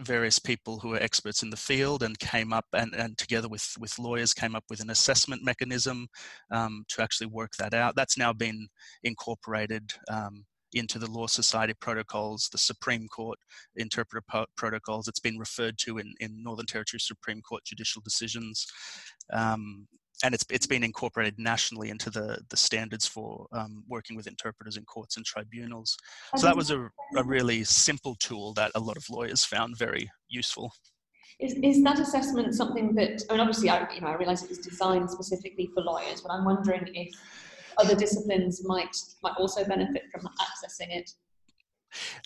various 0.00 0.38
people 0.38 0.78
who 0.78 0.92
are 0.92 1.02
experts 1.02 1.42
in 1.42 1.48
the 1.48 1.56
field 1.56 2.02
and 2.02 2.18
came 2.18 2.52
up 2.52 2.66
and, 2.74 2.94
and 2.94 3.16
together 3.16 3.48
with, 3.48 3.66
with 3.78 3.98
lawyers 3.98 4.34
came 4.34 4.54
up 4.54 4.64
with 4.68 4.80
an 4.80 4.90
assessment 4.90 5.42
mechanism 5.42 6.08
um, 6.50 6.84
to 6.88 7.02
actually 7.02 7.28
work 7.28 7.52
that 7.58 7.72
out. 7.72 7.96
That's 7.96 8.18
now 8.18 8.34
been 8.34 8.68
incorporated 9.02 9.92
um, 10.10 10.44
into 10.78 10.98
the 10.98 11.10
Law 11.10 11.26
Society 11.26 11.74
protocols, 11.80 12.48
the 12.50 12.58
Supreme 12.58 13.08
Court 13.08 13.38
interpreter 13.76 14.24
protocols. 14.56 15.08
It's 15.08 15.20
been 15.20 15.38
referred 15.38 15.78
to 15.78 15.98
in, 15.98 16.12
in 16.20 16.42
Northern 16.42 16.66
Territory 16.66 17.00
Supreme 17.00 17.40
Court 17.42 17.64
judicial 17.64 18.02
decisions. 18.02 18.66
Um, 19.32 19.86
and 20.24 20.34
it's 20.34 20.44
it's 20.50 20.66
been 20.66 20.82
incorporated 20.82 21.38
nationally 21.38 21.90
into 21.90 22.10
the 22.10 22.38
the 22.48 22.56
standards 22.56 23.06
for 23.06 23.46
um, 23.52 23.84
working 23.86 24.16
with 24.16 24.26
interpreters 24.26 24.76
in 24.76 24.84
courts 24.84 25.16
and 25.16 25.26
tribunals. 25.26 25.96
So 26.36 26.46
that 26.46 26.56
was 26.56 26.70
a, 26.70 26.88
a 27.16 27.24
really 27.24 27.64
simple 27.64 28.16
tool 28.18 28.54
that 28.54 28.72
a 28.74 28.80
lot 28.80 28.96
of 28.96 29.04
lawyers 29.10 29.44
found 29.44 29.76
very 29.76 30.10
useful. 30.28 30.72
Is, 31.38 31.52
is 31.62 31.84
that 31.84 31.98
assessment 31.98 32.54
something 32.54 32.94
that 32.94 33.22
I 33.28 33.34
mean 33.34 33.40
obviously 33.40 33.68
I 33.68 33.86
you 33.92 34.00
know 34.00 34.06
I 34.06 34.14
realise 34.14 34.42
it 34.42 34.48
was 34.48 34.58
designed 34.58 35.10
specifically 35.10 35.70
for 35.74 35.82
lawyers, 35.82 36.22
but 36.22 36.32
I'm 36.32 36.46
wondering 36.46 36.88
if 36.94 37.14
other 37.78 37.94
disciplines 37.94 38.66
might 38.66 38.94
might 39.22 39.34
also 39.38 39.64
benefit 39.64 40.04
from 40.12 40.28
accessing 40.40 40.90
it. 40.90 41.10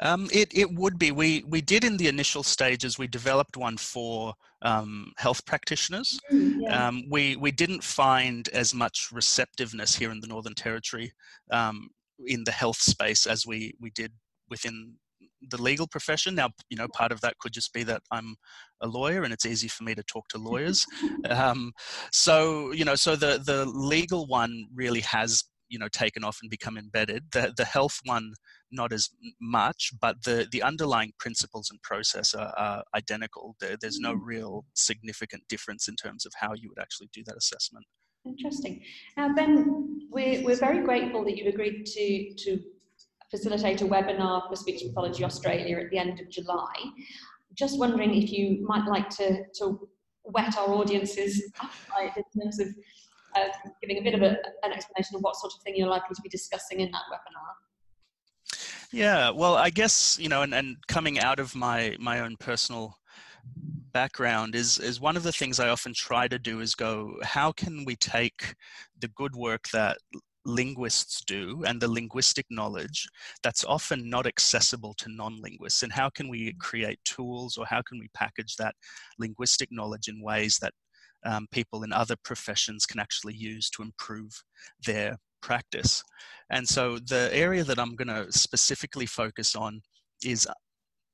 Um, 0.01 0.29
it, 0.33 0.49
it 0.57 0.73
would 0.73 0.99
be. 0.99 1.13
We, 1.13 1.45
we 1.47 1.61
did 1.61 1.85
in 1.85 1.97
the 1.97 2.09
initial 2.09 2.43
stages, 2.43 2.99
we 2.99 3.07
developed 3.07 3.57
one 3.57 3.77
for 3.77 4.35
um, 4.63 5.13
health 5.17 5.45
practitioners. 5.47 6.19
Mm, 6.33 6.63
yeah. 6.63 6.89
Um, 6.89 7.05
we, 7.09 7.37
we 7.37 7.51
didn't 7.51 7.85
find 7.85 8.49
as 8.49 8.75
much 8.75 9.11
receptiveness 9.13 9.95
here 9.95 10.11
in 10.11 10.21
the 10.21 10.27
Northern 10.27 10.55
Territory 10.55 11.13
um, 11.51 11.91
in 12.27 12.45
the 12.45 12.53
health 12.53 12.81
space 12.81 13.27
as 13.27 13.47
we, 13.47 13.75
we 13.81 13.91
did 13.91 14.13
within 14.49 14.95
the 15.51 15.61
legal 15.61 15.87
profession. 15.87 16.35
Now, 16.35 16.51
you 16.69 16.77
know, 16.77 16.89
part 16.89 17.13
of 17.13 17.21
that 17.21 17.39
could 17.39 17.53
just 17.53 17.73
be 17.73 17.83
that 17.85 18.03
I'm 18.11 18.37
a 18.83 18.87
lawyer 18.87 19.25
and 19.25 19.33
it's 19.33 19.47
easy 19.47 19.69
for 19.69 19.85
me 19.85 19.95
to 19.95 20.03
talk 20.03 20.29
to 20.29 20.39
lawyers. 20.51 20.85
um, 21.29 21.73
so, 22.13 22.73
you 22.73 22.85
know, 22.85 22.95
so 22.95 23.17
the, 23.17 23.41
the 23.45 23.67
legal 23.67 24.27
one 24.27 24.67
really 24.75 25.01
has 25.01 25.45
you 25.71 25.79
know 25.79 25.89
taken 25.89 26.25
off 26.25 26.39
and 26.43 26.51
become 26.51 26.77
embedded. 26.77 27.25
The 27.33 27.55
the 27.57 27.65
health 27.65 28.01
one 28.05 28.33
not 28.71 28.93
as 28.93 29.09
much, 29.41 29.93
but 30.01 30.23
the 30.25 30.47
the 30.53 30.63
underlying 30.63 31.13
principles 31.19 31.71
and 31.71 31.81
process 31.83 32.35
are, 32.35 32.53
are 32.59 32.83
identical. 32.95 33.57
There, 33.61 33.77
there's 33.81 34.01
no 34.01 34.15
mm. 34.15 34.21
real 34.23 34.65
significant 34.75 35.45
difference 35.49 35.89
in 35.89 35.97
terms 35.97 36.27
of 36.27 36.33
how 36.37 36.55
you 36.55 36.69
would 36.69 36.83
actually 36.83 37.09
do 37.13 37.23
that 37.27 37.37
assessment. 37.37 37.87
Interesting. 38.27 38.83
Now, 39.17 39.33
Ben, 39.35 40.01
we're, 40.11 40.45
we're 40.45 40.57
very 40.57 40.85
grateful 40.85 41.25
that 41.25 41.39
you've 41.39 41.53
agreed 41.53 41.87
to, 41.87 42.35
to 42.35 42.61
facilitate 43.31 43.81
a 43.81 43.87
webinar 43.87 44.47
for 44.47 44.57
Speech 44.57 44.83
Pathology 44.87 45.25
Australia 45.25 45.79
at 45.79 45.91
the 45.91 45.97
end 45.97 46.21
of 46.21 46.29
July. 46.29 46.75
Just 47.55 47.79
wondering 47.79 48.15
if 48.15 48.33
you 48.33 48.65
might 48.67 48.87
like 48.87 49.09
to, 49.11 49.45
to 49.59 49.89
whet 50.25 50.57
our 50.57 50.69
audiences 50.69 51.43
in 52.17 52.41
terms 52.41 52.61
of 52.61 52.69
uh, 53.37 53.49
giving 53.81 53.99
a 53.99 54.03
bit 54.03 54.15
of 54.15 54.23
a, 54.23 54.37
an 54.63 54.73
explanation 54.73 55.17
of 55.17 55.23
what 55.23 55.37
sort 55.37 55.53
of 55.55 55.63
thing 55.63 55.75
you're 55.77 55.89
likely 55.89 56.15
to 56.15 56.23
be 56.23 56.29
discussing 56.29 56.81
in 56.81 56.91
that 56.91 57.03
webinar. 57.13 57.55
Yeah, 58.93 59.31
well, 59.31 59.55
I 59.55 59.71
guess 59.71 60.19
you 60.21 60.29
know, 60.29 60.43
and, 60.43 60.53
and 60.53 60.77
coming 60.89 61.19
out 61.21 61.39
of 61.39 61.55
my 61.55 61.97
my 62.01 62.21
own 62.21 62.37
personal 62.37 62.97
background 63.93 64.55
is 64.55 64.79
is 64.79 65.01
one 65.01 65.17
of 65.17 65.23
the 65.23 65.33
things 65.33 65.61
I 65.61 65.69
often 65.69 65.95
try 65.95 66.29
to 66.29 66.39
do 66.39 66.61
is 66.61 66.75
go, 66.75 67.15
how 67.23 67.53
can 67.53 67.85
we 67.85 67.97
take 67.97 68.55
the 68.99 69.09
good 69.09 69.37
work 69.37 69.69
that 69.73 69.99
linguists 70.51 71.23
do 71.27 71.63
and 71.67 71.81
the 71.81 71.91
linguistic 71.91 72.47
knowledge 72.51 73.07
that's 73.43 73.65
often 73.65 74.09
not 74.09 74.27
accessible 74.27 74.95
to 74.95 75.09
non-linguists 75.09 75.83
and 75.83 75.93
how 75.93 76.09
can 76.11 76.29
we 76.29 76.55
create 76.61 76.99
tools 77.05 77.57
or 77.57 77.67
how 77.67 77.83
can 77.83 77.99
we 77.99 78.09
package 78.15 78.57
that 78.57 78.75
linguistic 79.19 79.69
knowledge 79.71 80.09
in 80.09 80.23
ways 80.23 80.59
that 80.61 80.73
um, 81.25 81.47
people 81.51 81.83
in 81.83 81.93
other 81.93 82.17
professions 82.25 82.87
can 82.87 82.99
actually 82.99 83.35
use 83.35 83.69
to 83.71 83.83
improve 83.83 84.31
their 84.87 85.17
practice? 85.43 86.03
And 86.51 86.67
so 86.69 86.99
the 86.99 87.31
area 87.33 87.65
that 87.65 87.79
i'm 87.79 87.95
going 87.95 88.09
to 88.09 88.31
specifically 88.33 89.07
focus 89.07 89.55
on 89.55 89.81
is 90.25 90.47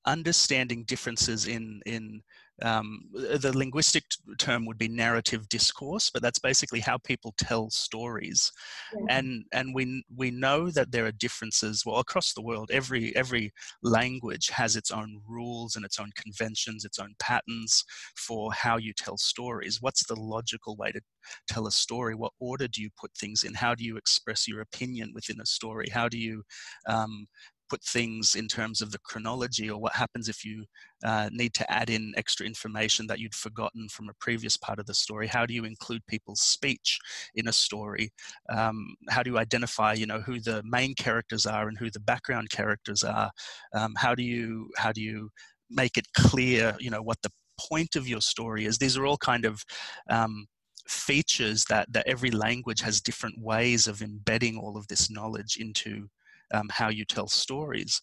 understanding 0.06 0.84
differences 0.84 1.46
in 1.46 1.80
in 1.84 2.22
um, 2.62 3.00
the 3.12 3.52
linguistic 3.54 4.04
term 4.38 4.64
would 4.66 4.78
be 4.78 4.88
narrative 4.88 5.48
discourse, 5.48 6.10
but 6.10 6.22
that's 6.22 6.38
basically 6.38 6.80
how 6.80 6.96
people 6.98 7.34
tell 7.38 7.68
stories. 7.70 8.50
Yeah. 8.94 9.18
And 9.18 9.44
and 9.52 9.74
we 9.74 10.04
we 10.14 10.30
know 10.30 10.70
that 10.70 10.90
there 10.90 11.06
are 11.06 11.12
differences. 11.12 11.84
Well, 11.84 11.98
across 11.98 12.32
the 12.32 12.42
world, 12.42 12.70
every 12.72 13.14
every 13.14 13.52
language 13.82 14.48
has 14.48 14.76
its 14.76 14.90
own 14.90 15.20
rules 15.28 15.76
and 15.76 15.84
its 15.84 16.00
own 16.00 16.10
conventions, 16.16 16.84
its 16.84 16.98
own 16.98 17.14
patterns 17.18 17.84
for 18.16 18.52
how 18.52 18.78
you 18.78 18.92
tell 18.94 19.18
stories. 19.18 19.78
What's 19.82 20.06
the 20.06 20.18
logical 20.18 20.76
way 20.76 20.92
to 20.92 21.00
tell 21.48 21.66
a 21.66 21.72
story? 21.72 22.14
What 22.14 22.32
order 22.40 22.68
do 22.68 22.80
you 22.80 22.90
put 22.98 23.10
things 23.16 23.44
in? 23.44 23.54
How 23.54 23.74
do 23.74 23.84
you 23.84 23.96
express 23.96 24.48
your 24.48 24.60
opinion 24.62 25.12
within 25.14 25.40
a 25.40 25.46
story? 25.46 25.88
How 25.92 26.08
do 26.08 26.18
you 26.18 26.42
um, 26.88 27.26
put 27.68 27.82
things 27.82 28.34
in 28.34 28.48
terms 28.48 28.80
of 28.80 28.90
the 28.90 28.98
chronology 28.98 29.70
or 29.70 29.80
what 29.80 29.94
happens 29.94 30.28
if 30.28 30.44
you 30.44 30.64
uh, 31.04 31.28
need 31.32 31.54
to 31.54 31.70
add 31.70 31.90
in 31.90 32.12
extra 32.16 32.46
information 32.46 33.06
that 33.06 33.18
you'd 33.18 33.34
forgotten 33.34 33.88
from 33.88 34.08
a 34.08 34.14
previous 34.20 34.56
part 34.56 34.78
of 34.78 34.86
the 34.86 34.94
story? 34.94 35.26
How 35.26 35.46
do 35.46 35.54
you 35.54 35.64
include 35.64 36.06
people's 36.06 36.40
speech 36.40 36.98
in 37.34 37.48
a 37.48 37.52
story? 37.52 38.10
Um, 38.48 38.94
how 39.08 39.22
do 39.22 39.30
you 39.30 39.38
identify 39.38 39.92
you 39.94 40.06
know 40.06 40.20
who 40.20 40.40
the 40.40 40.62
main 40.64 40.94
characters 40.94 41.46
are 41.46 41.68
and 41.68 41.78
who 41.78 41.90
the 41.90 42.00
background 42.00 42.50
characters 42.50 43.02
are? 43.02 43.30
Um, 43.74 43.94
how 43.96 44.14
do 44.14 44.22
you 44.22 44.70
how 44.76 44.92
do 44.92 45.02
you 45.02 45.30
make 45.70 45.96
it 45.96 46.06
clear 46.16 46.76
you 46.78 46.90
know 46.90 47.02
what 47.02 47.20
the 47.22 47.30
point 47.58 47.96
of 47.96 48.08
your 48.08 48.20
story 48.20 48.64
is? 48.64 48.78
These 48.78 48.96
are 48.96 49.06
all 49.06 49.18
kind 49.18 49.44
of 49.44 49.64
um, 50.10 50.46
features 50.88 51.64
that 51.68 51.92
that 51.92 52.06
every 52.06 52.30
language 52.30 52.80
has 52.80 53.00
different 53.00 53.38
ways 53.40 53.86
of 53.86 54.02
embedding 54.02 54.56
all 54.56 54.76
of 54.76 54.86
this 54.88 55.10
knowledge 55.10 55.56
into 55.58 56.08
um, 56.52 56.68
how 56.70 56.88
you 56.88 57.04
tell 57.04 57.28
stories. 57.28 58.00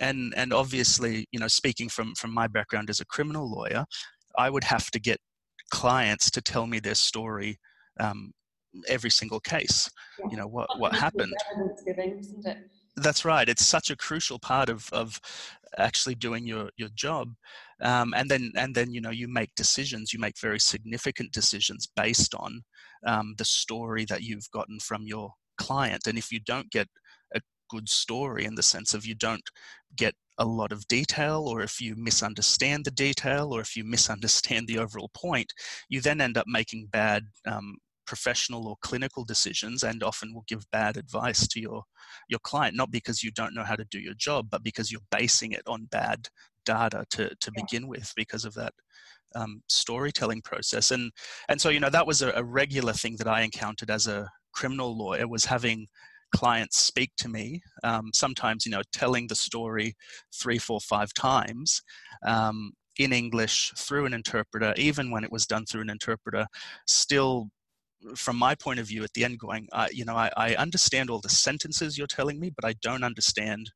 And, 0.00 0.34
and 0.36 0.52
obviously, 0.52 1.26
you 1.32 1.38
know, 1.38 1.48
speaking 1.48 1.88
from, 1.88 2.14
from 2.14 2.32
my 2.32 2.48
background 2.48 2.90
as 2.90 3.00
a 3.00 3.06
criminal 3.06 3.50
lawyer, 3.50 3.84
I 4.36 4.50
would 4.50 4.64
have 4.64 4.90
to 4.90 5.00
get 5.00 5.18
clients 5.70 6.30
to 6.32 6.42
tell 6.42 6.66
me 6.66 6.80
their 6.80 6.94
story 6.94 7.58
um, 8.00 8.32
every 8.88 9.10
single 9.10 9.40
case. 9.40 9.88
Yeah. 10.18 10.26
You 10.30 10.36
know, 10.38 10.46
what, 10.48 10.68
what 10.78 10.94
happened. 10.94 11.32
That's 12.96 13.24
right. 13.24 13.48
It's 13.48 13.66
such 13.66 13.90
a 13.90 13.96
crucial 13.96 14.38
part 14.38 14.68
of, 14.68 14.88
of 14.92 15.20
actually 15.78 16.14
doing 16.16 16.46
your, 16.46 16.70
your 16.76 16.90
job. 16.94 17.34
Um, 17.82 18.14
and 18.16 18.30
then 18.30 18.52
and 18.56 18.74
then 18.74 18.92
you 18.92 19.00
know 19.00 19.10
you 19.10 19.26
make 19.26 19.54
decisions 19.56 20.12
you 20.12 20.20
make 20.20 20.38
very 20.38 20.60
significant 20.60 21.32
decisions 21.32 21.88
based 21.96 22.34
on 22.34 22.62
um, 23.04 23.34
the 23.36 23.44
story 23.44 24.04
that 24.06 24.22
you've 24.22 24.50
gotten 24.52 24.78
from 24.78 25.02
your 25.06 25.32
client 25.58 26.06
and 26.06 26.16
if 26.16 26.32
you 26.32 26.40
don't 26.40 26.70
get 26.70 26.88
good 27.74 27.88
story 27.88 28.44
in 28.44 28.54
the 28.54 28.62
sense 28.62 28.94
of 28.94 29.04
you 29.06 29.14
don't 29.14 29.48
get 29.96 30.14
a 30.38 30.44
lot 30.44 30.72
of 30.72 30.86
detail, 30.88 31.44
or 31.48 31.62
if 31.62 31.80
you 31.80 31.94
misunderstand 31.96 32.84
the 32.84 32.90
detail, 32.90 33.52
or 33.52 33.60
if 33.60 33.76
you 33.76 33.84
misunderstand 33.84 34.66
the 34.66 34.78
overall 34.78 35.10
point, 35.14 35.52
you 35.88 36.00
then 36.00 36.20
end 36.20 36.36
up 36.36 36.46
making 36.48 36.88
bad 36.90 37.24
um, 37.46 37.76
professional 38.06 38.68
or 38.68 38.76
clinical 38.82 39.24
decisions 39.24 39.82
and 39.82 40.02
often 40.02 40.34
will 40.34 40.44
give 40.46 40.70
bad 40.70 40.96
advice 40.96 41.48
to 41.48 41.58
your 41.58 41.82
your 42.28 42.40
client 42.40 42.76
not 42.76 42.90
because 42.90 43.22
you 43.22 43.30
don't 43.30 43.54
know 43.54 43.64
how 43.64 43.74
to 43.74 43.86
do 43.90 43.98
your 43.98 44.12
job 44.18 44.46
but 44.50 44.62
because 44.62 44.92
you're 44.92 45.00
basing 45.10 45.52
it 45.52 45.62
on 45.66 45.86
bad 45.90 46.28
data 46.66 47.04
to 47.08 47.34
to 47.40 47.50
begin 47.56 47.88
with 47.88 48.12
because 48.14 48.44
of 48.44 48.52
that 48.52 48.74
um, 49.34 49.62
storytelling 49.68 50.42
process. 50.42 50.90
And 50.90 51.12
and 51.48 51.60
so 51.60 51.68
you 51.68 51.80
know 51.80 51.90
that 51.90 52.06
was 52.06 52.22
a, 52.22 52.30
a 52.32 52.44
regular 52.44 52.92
thing 52.92 53.16
that 53.16 53.28
I 53.28 53.42
encountered 53.42 53.90
as 53.90 54.06
a 54.06 54.28
criminal 54.52 54.96
lawyer 54.96 55.26
was 55.26 55.44
having 55.44 55.88
clients 56.34 56.78
speak 56.78 57.12
to 57.18 57.28
me, 57.28 57.62
um, 57.84 58.10
sometimes, 58.12 58.66
you 58.66 58.72
know, 58.72 58.82
telling 58.92 59.26
the 59.26 59.34
story 59.34 59.94
three, 60.34 60.58
four, 60.58 60.80
five 60.80 61.14
times 61.14 61.80
um, 62.26 62.72
in 62.98 63.12
English 63.12 63.72
through 63.78 64.04
an 64.04 64.12
interpreter, 64.12 64.74
even 64.76 65.10
when 65.10 65.24
it 65.24 65.32
was 65.32 65.46
done 65.46 65.64
through 65.64 65.82
an 65.82 65.90
interpreter, 65.90 66.46
still 66.86 67.48
from 68.16 68.36
my 68.36 68.54
point 68.54 68.80
of 68.80 68.86
view 68.86 69.02
at 69.02 69.12
the 69.14 69.24
end 69.24 69.38
going 69.38 69.66
you 69.90 70.04
know 70.04 70.14
I, 70.14 70.30
I, 70.36 70.54
understand 70.56 71.08
all 71.08 71.20
the 71.20 71.30
sentences 71.30 71.96
you're 71.96 72.06
telling 72.06 72.38
me 72.38 72.50
but 72.54 72.66
i 72.66 72.74
don't 72.82 73.02
understand 73.02 73.70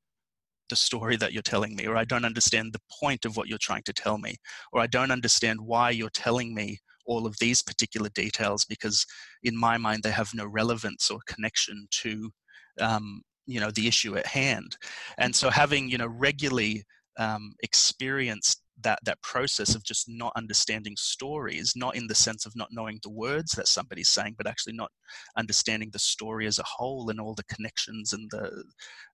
the 0.69 0.77
story 0.77 1.17
that 1.17 1.33
you're 1.33 1.41
telling 1.41 1.75
me 1.75 1.87
or 1.87 1.97
i 1.97 2.05
don't 2.05 2.27
understand 2.27 2.75
the 2.75 2.81
point 3.00 3.25
of 3.25 3.38
what 3.38 3.49
you're 3.49 3.57
trying 3.69 3.85
to 3.85 3.93
tell 3.95 4.19
me 4.19 4.37
or 4.71 4.83
i 4.83 4.87
don't 4.87 5.11
understand 5.11 5.59
why 5.62 5.88
you're 5.88 6.11
telling 6.11 6.55
me 6.55 6.79
all 7.07 7.27
of 7.27 7.38
these 7.41 7.62
particular 7.62 8.11
details 8.11 8.65
because 8.67 9.05
in 9.43 9.57
my 9.57 9.79
mind 9.79 10.03
they 10.03 10.11
have 10.11 10.29
no 10.35 10.47
relevance 10.47 11.11
or 11.11 11.19
connection 11.27 11.88
to 11.91 12.31
um, 12.80 13.23
you 13.47 13.61
know 13.61 13.70
the 13.70 13.88
issue 13.88 14.16
at 14.16 14.26
hand. 14.26 14.76
And 15.18 15.35
so 15.35 15.50
having 15.50 15.88
you 15.88 15.99
know 15.99 16.06
regularly 16.06 16.85
um, 17.18 17.52
experienced 17.62 18.62
that 18.82 18.99
that 19.04 19.20
process 19.23 19.75
of 19.75 19.82
just 19.82 20.08
not 20.08 20.32
understanding 20.37 20.94
stories 20.97 21.73
not 21.75 21.97
in 21.97 22.06
the 22.06 22.14
sense 22.14 22.47
of 22.47 22.54
not 22.54 22.68
knowing 22.70 22.99
the 23.02 23.11
words 23.11 23.52
that 23.52 23.68
somebody's 23.68 24.08
saying 24.08 24.35
but 24.37 24.47
actually 24.47 24.73
not 24.73 24.90
understanding 25.37 25.90
the 25.92 25.99
story 25.99 26.47
as 26.47 26.58
a 26.58 26.64
whole 26.64 27.11
and 27.11 27.20
all 27.20 27.35
the 27.35 27.54
connections 27.54 28.12
and 28.12 28.30
the 28.30 28.64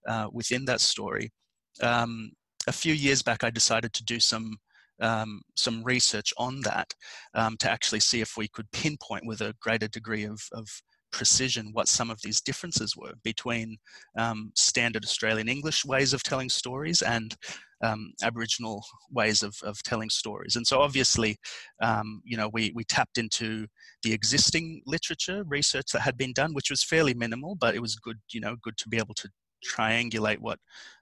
uh, 0.06 0.28
within 0.32 0.64
that 0.64 0.80
story 0.80 1.30
um, 1.80 2.30
a 2.66 2.72
few 2.72 2.92
years 2.92 3.22
back 3.22 3.42
i 3.42 3.50
decided 3.50 3.92
to 3.92 4.04
do 4.04 4.20
some 4.20 4.56
um, 5.00 5.42
some 5.56 5.82
research 5.82 6.32
on 6.38 6.60
that 6.60 6.94
um, 7.34 7.56
to 7.58 7.70
actually 7.70 8.00
see 8.00 8.20
if 8.20 8.36
we 8.36 8.46
could 8.46 8.70
pinpoint 8.70 9.26
with 9.26 9.40
a 9.40 9.54
greater 9.60 9.88
degree 9.88 10.24
of, 10.24 10.40
of 10.52 10.68
precision 11.14 11.70
what 11.72 11.86
some 11.88 12.10
of 12.10 12.20
these 12.22 12.40
differences 12.40 12.96
were 12.96 13.14
between 13.22 13.76
um, 14.18 14.50
standard 14.56 15.04
Australian 15.04 15.48
English 15.48 15.84
ways 15.84 16.12
of 16.12 16.24
telling 16.24 16.50
stories 16.50 17.02
and 17.02 17.36
um, 17.84 18.12
Aboriginal 18.22 18.84
ways 19.10 19.44
of, 19.44 19.54
of 19.62 19.80
telling 19.84 20.10
stories. 20.10 20.56
And 20.56 20.66
so 20.66 20.80
obviously, 20.80 21.36
um, 21.80 22.20
you 22.24 22.36
know, 22.36 22.50
we, 22.52 22.72
we 22.74 22.82
tapped 22.84 23.16
into 23.16 23.66
the 24.02 24.12
existing 24.12 24.82
literature 24.86 25.44
research 25.46 25.86
that 25.92 26.00
had 26.00 26.16
been 26.16 26.32
done, 26.32 26.52
which 26.52 26.70
was 26.70 26.82
fairly 26.82 27.14
minimal, 27.14 27.54
but 27.54 27.76
it 27.76 27.80
was 27.80 27.94
good, 27.96 28.18
you 28.32 28.40
know, 28.40 28.56
good 28.62 28.76
to 28.78 28.88
be 28.88 28.98
able 28.98 29.14
to 29.14 29.28
triangulate 29.64 30.40
what 30.40 30.58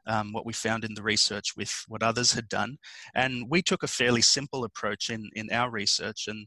um, 0.06 0.32
what 0.32 0.46
we 0.46 0.52
found 0.52 0.84
in 0.84 0.94
the 0.94 1.02
research 1.02 1.48
with 1.56 1.72
what 1.88 2.02
others 2.02 2.32
had 2.32 2.48
done. 2.48 2.76
And 3.14 3.46
we 3.48 3.62
took 3.62 3.82
a 3.82 3.88
fairly 3.88 4.22
simple 4.22 4.64
approach 4.64 5.10
in, 5.10 5.30
in 5.34 5.50
our 5.52 5.70
research 5.70 6.28
and 6.28 6.46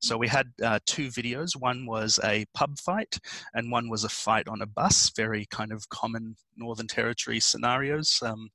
so 0.00 0.16
we 0.16 0.28
had 0.28 0.48
uh, 0.62 0.78
two 0.86 1.08
videos. 1.08 1.56
One 1.56 1.86
was 1.86 2.20
a 2.24 2.44
pub 2.54 2.78
fight, 2.78 3.18
and 3.54 3.70
one 3.70 3.88
was 3.88 4.04
a 4.04 4.08
fight 4.08 4.48
on 4.48 4.62
a 4.62 4.66
bus. 4.66 5.10
Very 5.16 5.46
kind 5.50 5.72
of 5.72 5.88
common 5.88 6.36
Northern 6.56 6.86
Territory 6.86 7.40
scenarios. 7.40 8.18
Um, 8.22 8.50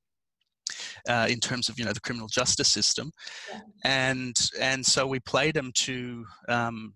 uh, 1.10 1.28
in 1.30 1.40
terms 1.40 1.68
of 1.68 1.78
you 1.78 1.84
know 1.84 1.92
the 1.92 2.00
criminal 2.00 2.28
justice 2.28 2.70
system, 2.70 3.12
yeah. 3.52 3.60
and 3.84 4.38
and 4.60 4.86
so 4.86 5.06
we 5.06 5.20
played 5.20 5.54
them 5.54 5.72
to 5.76 6.26
um, 6.48 6.94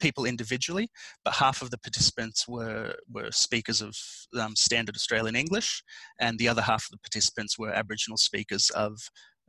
people 0.00 0.24
individually, 0.24 0.90
but 1.24 1.34
half 1.34 1.62
of 1.62 1.70
the 1.70 1.78
participants 1.78 2.48
were 2.48 2.94
were 3.08 3.30
speakers 3.30 3.80
of 3.80 3.94
um, 4.38 4.56
standard 4.56 4.96
Australian 4.96 5.36
English, 5.36 5.82
and 6.20 6.38
the 6.38 6.48
other 6.48 6.62
half 6.62 6.84
of 6.84 6.90
the 6.90 6.98
participants 6.98 7.58
were 7.58 7.70
Aboriginal 7.70 8.16
speakers 8.16 8.70
of 8.70 8.98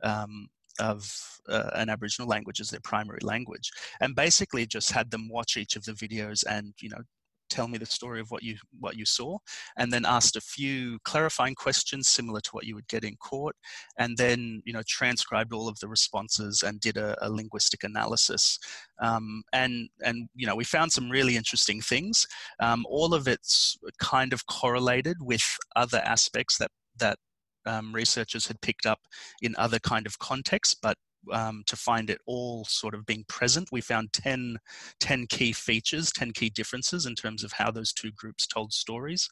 um, 0.02 0.48
of 0.80 1.10
uh, 1.48 1.70
an 1.74 1.88
Aboriginal 1.88 2.28
language 2.28 2.60
as 2.60 2.70
their 2.70 2.80
primary 2.80 3.20
language, 3.22 3.70
and 4.00 4.14
basically 4.14 4.66
just 4.66 4.92
had 4.92 5.10
them 5.10 5.28
watch 5.28 5.56
each 5.56 5.76
of 5.76 5.84
the 5.84 5.92
videos 5.92 6.44
and 6.48 6.74
you 6.80 6.88
know 6.88 7.02
tell 7.50 7.68
me 7.68 7.78
the 7.78 7.86
story 7.86 8.20
of 8.20 8.30
what 8.30 8.42
you 8.42 8.56
what 8.80 8.96
you 8.96 9.04
saw 9.04 9.36
and 9.76 9.92
then 9.92 10.04
asked 10.04 10.36
a 10.36 10.40
few 10.40 10.98
clarifying 11.04 11.54
questions 11.54 12.08
similar 12.08 12.40
to 12.40 12.50
what 12.52 12.64
you 12.64 12.74
would 12.74 12.88
get 12.88 13.04
in 13.04 13.14
court 13.16 13.54
and 13.98 14.16
then 14.16 14.62
you 14.64 14.72
know 14.72 14.82
transcribed 14.88 15.52
all 15.52 15.68
of 15.68 15.78
the 15.80 15.88
responses 15.88 16.62
and 16.62 16.80
did 16.80 16.96
a, 16.96 17.16
a 17.24 17.30
linguistic 17.30 17.84
analysis. 17.84 18.58
Um, 19.02 19.42
and 19.52 19.88
and 20.04 20.28
you 20.34 20.46
know 20.46 20.56
we 20.56 20.64
found 20.64 20.92
some 20.92 21.10
really 21.10 21.36
interesting 21.36 21.80
things. 21.80 22.26
Um, 22.60 22.84
all 22.88 23.14
of 23.14 23.28
it's 23.28 23.76
kind 23.98 24.32
of 24.32 24.46
correlated 24.46 25.18
with 25.20 25.44
other 25.76 26.02
aspects 26.04 26.58
that 26.58 26.70
that 26.98 27.18
um, 27.66 27.92
researchers 27.92 28.46
had 28.46 28.60
picked 28.60 28.86
up 28.86 29.00
in 29.42 29.54
other 29.56 29.78
kind 29.78 30.06
of 30.06 30.18
contexts 30.18 30.74
but 30.74 30.96
um, 31.32 31.62
to 31.66 31.76
find 31.76 32.10
it 32.10 32.20
all 32.26 32.64
sort 32.64 32.94
of 32.94 33.06
being 33.06 33.24
present. 33.28 33.68
We 33.72 33.80
found 33.80 34.12
10, 34.12 34.58
10, 35.00 35.26
key 35.28 35.52
features, 35.52 36.12
10 36.12 36.32
key 36.32 36.50
differences 36.50 37.06
in 37.06 37.14
terms 37.14 37.44
of 37.44 37.52
how 37.52 37.70
those 37.70 37.92
two 37.92 38.10
groups 38.12 38.46
told 38.46 38.72
stories. 38.72 39.28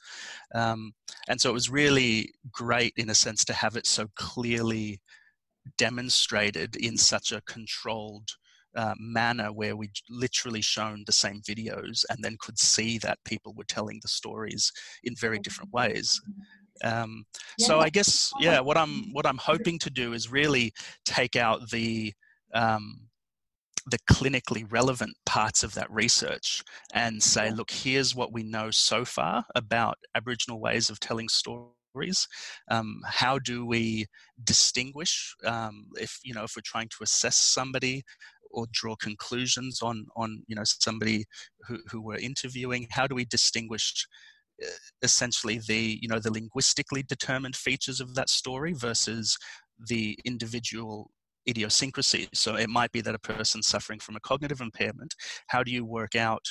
Um, 0.54 0.92
and 1.28 1.40
so 1.40 1.50
it 1.50 1.54
was 1.54 1.68
really 1.68 2.32
great 2.50 2.94
in 2.96 3.10
a 3.10 3.14
sense 3.14 3.44
to 3.46 3.52
have 3.52 3.76
it 3.76 3.86
so 3.86 4.06
clearly 4.16 5.00
demonstrated 5.78 6.76
in 6.76 6.96
such 6.96 7.32
a 7.32 7.42
controlled 7.42 8.28
uh, 8.74 8.94
manner 8.98 9.52
where 9.52 9.76
we 9.76 9.90
literally 10.08 10.62
shown 10.62 11.04
the 11.06 11.12
same 11.12 11.42
videos 11.42 12.04
and 12.08 12.18
then 12.22 12.36
could 12.40 12.58
see 12.58 12.98
that 12.98 13.18
people 13.24 13.52
were 13.54 13.64
telling 13.64 13.98
the 14.00 14.08
stories 14.08 14.72
in 15.04 15.14
very 15.14 15.38
different 15.38 15.70
ways. 15.72 16.20
Um, 16.82 17.24
yeah. 17.58 17.66
So 17.66 17.80
I 17.80 17.90
guess 17.90 18.32
yeah, 18.40 18.60
what 18.60 18.76
I'm 18.76 19.12
what 19.12 19.26
I'm 19.26 19.38
hoping 19.38 19.78
to 19.80 19.90
do 19.90 20.12
is 20.12 20.30
really 20.30 20.72
take 21.04 21.36
out 21.36 21.70
the 21.70 22.12
um, 22.54 23.08
the 23.86 23.98
clinically 24.10 24.64
relevant 24.70 25.16
parts 25.26 25.62
of 25.62 25.74
that 25.74 25.90
research 25.90 26.62
and 26.94 27.22
say, 27.22 27.50
look, 27.50 27.70
here's 27.70 28.14
what 28.14 28.32
we 28.32 28.42
know 28.42 28.70
so 28.70 29.04
far 29.04 29.44
about 29.54 29.96
Aboriginal 30.14 30.60
ways 30.60 30.88
of 30.88 31.00
telling 31.00 31.28
stories. 31.28 32.28
Um, 32.70 33.00
how 33.06 33.38
do 33.38 33.66
we 33.66 34.06
distinguish 34.44 35.34
um, 35.44 35.86
if 36.00 36.18
you 36.22 36.32
know 36.32 36.44
if 36.44 36.52
we're 36.56 36.62
trying 36.64 36.88
to 36.88 37.02
assess 37.02 37.36
somebody 37.36 38.02
or 38.50 38.66
draw 38.72 38.96
conclusions 38.96 39.80
on 39.82 40.06
on 40.16 40.42
you 40.46 40.56
know 40.56 40.62
somebody 40.64 41.24
who, 41.66 41.78
who 41.90 42.00
we're 42.00 42.16
interviewing? 42.16 42.86
How 42.90 43.06
do 43.06 43.14
we 43.14 43.24
distinguish 43.24 44.06
essentially 45.02 45.60
the 45.66 45.98
you 46.00 46.08
know 46.08 46.18
the 46.18 46.32
linguistically 46.32 47.02
determined 47.02 47.56
features 47.56 48.00
of 48.00 48.14
that 48.14 48.28
story 48.28 48.72
versus 48.72 49.36
the 49.88 50.16
individual 50.24 51.10
idiosyncrasies 51.48 52.28
so 52.34 52.54
it 52.54 52.68
might 52.68 52.92
be 52.92 53.00
that 53.00 53.14
a 53.14 53.18
person 53.18 53.62
suffering 53.62 53.98
from 53.98 54.14
a 54.16 54.20
cognitive 54.20 54.60
impairment 54.60 55.14
how 55.48 55.62
do 55.62 55.72
you 55.72 55.84
work 55.84 56.14
out 56.14 56.44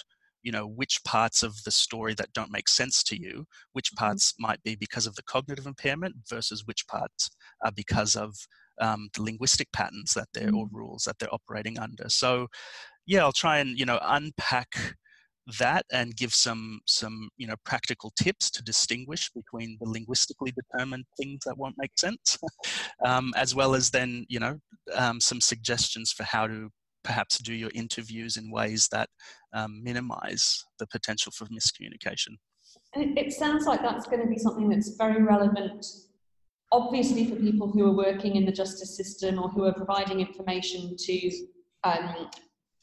you 0.43 0.51
know 0.51 0.67
which 0.67 1.03
parts 1.05 1.43
of 1.43 1.55
the 1.63 1.71
story 1.71 2.13
that 2.13 2.33
don't 2.33 2.51
make 2.51 2.67
sense 2.67 3.03
to 3.03 3.19
you 3.19 3.45
which 3.73 3.91
mm-hmm. 3.91 4.05
parts 4.05 4.31
mm-hmm. 4.31 4.47
might 4.47 4.63
be 4.63 4.75
because 4.75 5.07
of 5.07 5.15
the 5.15 5.23
cognitive 5.23 5.65
impairment 5.65 6.15
versus 6.29 6.65
which 6.65 6.85
parts 6.87 7.29
are 7.63 7.71
because 7.71 8.15
of 8.15 8.35
um, 8.81 9.09
the 9.13 9.21
linguistic 9.21 9.71
patterns 9.71 10.13
that 10.13 10.27
they're 10.33 10.47
mm-hmm. 10.47 10.57
or 10.57 10.67
rules 10.71 11.03
that 11.03 11.17
they're 11.19 11.33
operating 11.33 11.79
under 11.79 12.05
so 12.07 12.47
yeah 13.05 13.21
i'll 13.21 13.31
try 13.31 13.59
and 13.59 13.77
you 13.77 13.85
know 13.85 13.99
unpack 14.03 14.95
that 15.59 15.85
and 15.91 16.15
give 16.15 16.33
some 16.33 16.79
some 16.85 17.29
you 17.37 17.47
know 17.47 17.55
practical 17.65 18.11
tips 18.21 18.51
to 18.51 18.63
distinguish 18.63 19.31
between 19.31 19.77
the 19.81 19.89
linguistically 19.89 20.51
determined 20.51 21.05
things 21.17 21.39
that 21.45 21.57
won't 21.57 21.75
make 21.77 21.91
sense 21.97 22.37
um, 23.05 23.33
as 23.35 23.55
well 23.55 23.73
as 23.73 23.89
then 23.89 24.25
you 24.29 24.39
know 24.39 24.59
um, 24.95 25.19
some 25.19 25.41
suggestions 25.41 26.11
for 26.11 26.23
how 26.23 26.47
to 26.47 26.69
perhaps 27.03 27.39
do 27.39 27.53
your 27.53 27.71
interviews 27.73 28.37
in 28.37 28.51
ways 28.51 28.87
that 28.91 29.09
um, 29.53 29.83
minimize 29.83 30.63
the 30.77 30.85
potential 30.87 31.31
for 31.35 31.45
miscommunication. 31.45 32.37
And 32.93 33.17
it, 33.17 33.33
sounds 33.33 33.65
like 33.65 33.81
that's 33.81 34.05
going 34.05 34.21
to 34.21 34.27
be 34.27 34.37
something 34.37 34.69
that's 34.69 34.95
very 34.97 35.23
relevant 35.23 35.85
obviously 36.71 37.25
for 37.25 37.35
people 37.35 37.67
who 37.67 37.85
are 37.85 37.95
working 37.95 38.35
in 38.35 38.45
the 38.45 38.51
justice 38.51 38.95
system 38.95 39.39
or 39.39 39.49
who 39.49 39.65
are 39.65 39.73
providing 39.73 40.21
information 40.21 40.95
to 40.97 41.31
um, 41.83 42.29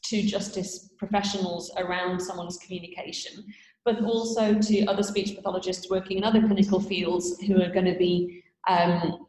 to 0.03 0.21
justice 0.21 0.89
professionals 0.97 1.71
around 1.77 2.19
someone's 2.19 2.57
communication, 2.57 3.45
but 3.85 4.01
also 4.03 4.59
to 4.59 4.85
other 4.85 5.03
speech 5.03 5.35
pathologists 5.35 5.89
working 5.89 6.17
in 6.17 6.23
other 6.23 6.41
clinical 6.41 6.79
fields 6.79 7.39
who 7.41 7.61
are 7.61 7.71
going 7.71 7.85
to 7.85 7.97
be 7.97 8.43
um, 8.67 9.25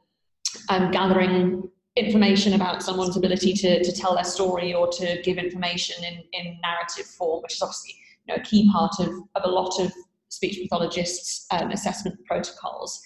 um, 0.68 0.90
gathering 0.90 1.68
information 1.96 2.54
about 2.54 2.82
someone's 2.82 3.16
ability 3.16 3.52
to, 3.52 3.82
to 3.82 3.92
tell 3.92 4.14
their 4.14 4.24
story 4.24 4.72
or 4.72 4.88
to 4.88 5.20
give 5.22 5.38
information 5.38 6.02
in, 6.04 6.22
in 6.32 6.58
narrative 6.62 7.06
form, 7.06 7.42
which 7.42 7.54
is 7.54 7.62
obviously 7.62 7.94
you 8.26 8.34
know, 8.34 8.40
a 8.40 8.44
key 8.44 8.70
part 8.72 8.92
of, 9.00 9.08
of 9.34 9.42
a 9.44 9.48
lot 9.48 9.78
of 9.80 9.92
speech 10.28 10.60
pathologists' 10.62 11.46
um, 11.50 11.70
assessment 11.70 12.16
protocols. 12.24 13.00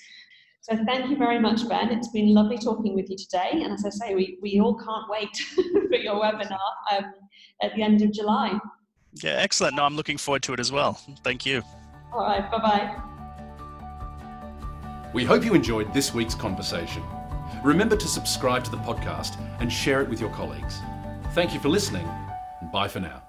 So 0.65 0.75
thank 0.87 1.11
you 1.11 1.17
very 1.19 1.39
much, 1.39 1.69
Ben. 1.69 1.91
It's 1.91 2.09
been 2.09 2.33
lovely 2.33 2.57
talking 2.57 2.95
with 2.95 3.11
you 3.11 3.19
today. 3.19 3.51
And 3.53 3.71
as 3.71 3.85
I 3.85 3.91
say, 3.91 4.15
we, 4.15 4.39
we 4.41 4.61
all 4.61 4.75
can't 4.75 5.05
wait 5.11 5.37
for 5.55 5.97
your 5.97 6.15
webinar 6.15 6.59
um, 6.91 7.13
at 7.61 7.75
the 7.75 7.83
end 7.83 8.01
of 8.01 8.13
July. 8.13 8.59
Yeah, 9.23 9.33
excellent. 9.33 9.77
No, 9.77 9.85
I'm 9.85 9.95
looking 9.95 10.17
forward 10.17 10.43
to 10.45 10.55
it 10.55 10.61
as 10.61 10.73
well. 10.73 10.95
Thank 11.23 11.45
you. 11.45 11.63
All 12.15 12.23
right, 12.23 12.51
bye 12.51 12.59
bye. 12.59 12.97
We 15.13 15.27
hope 15.27 15.45
you 15.45 15.53
enjoyed 15.53 15.93
this 15.93 16.15
week's 16.15 16.35
conversation. 16.35 17.03
Remember 17.63 17.95
to 17.97 18.09
subscribe 18.09 18.65
to 18.65 18.71
the 18.71 18.79
podcast 18.79 19.39
and 19.61 19.71
share 19.71 20.01
it 20.01 20.09
with 20.09 20.19
your 20.19 20.31
colleagues. 20.31 20.79
Thank 21.33 21.53
you 21.53 21.61
for 21.61 21.69
listening, 21.69 22.09
and 22.63 22.73
bye 22.73 22.89
for 22.89 23.01
now. 23.01 23.24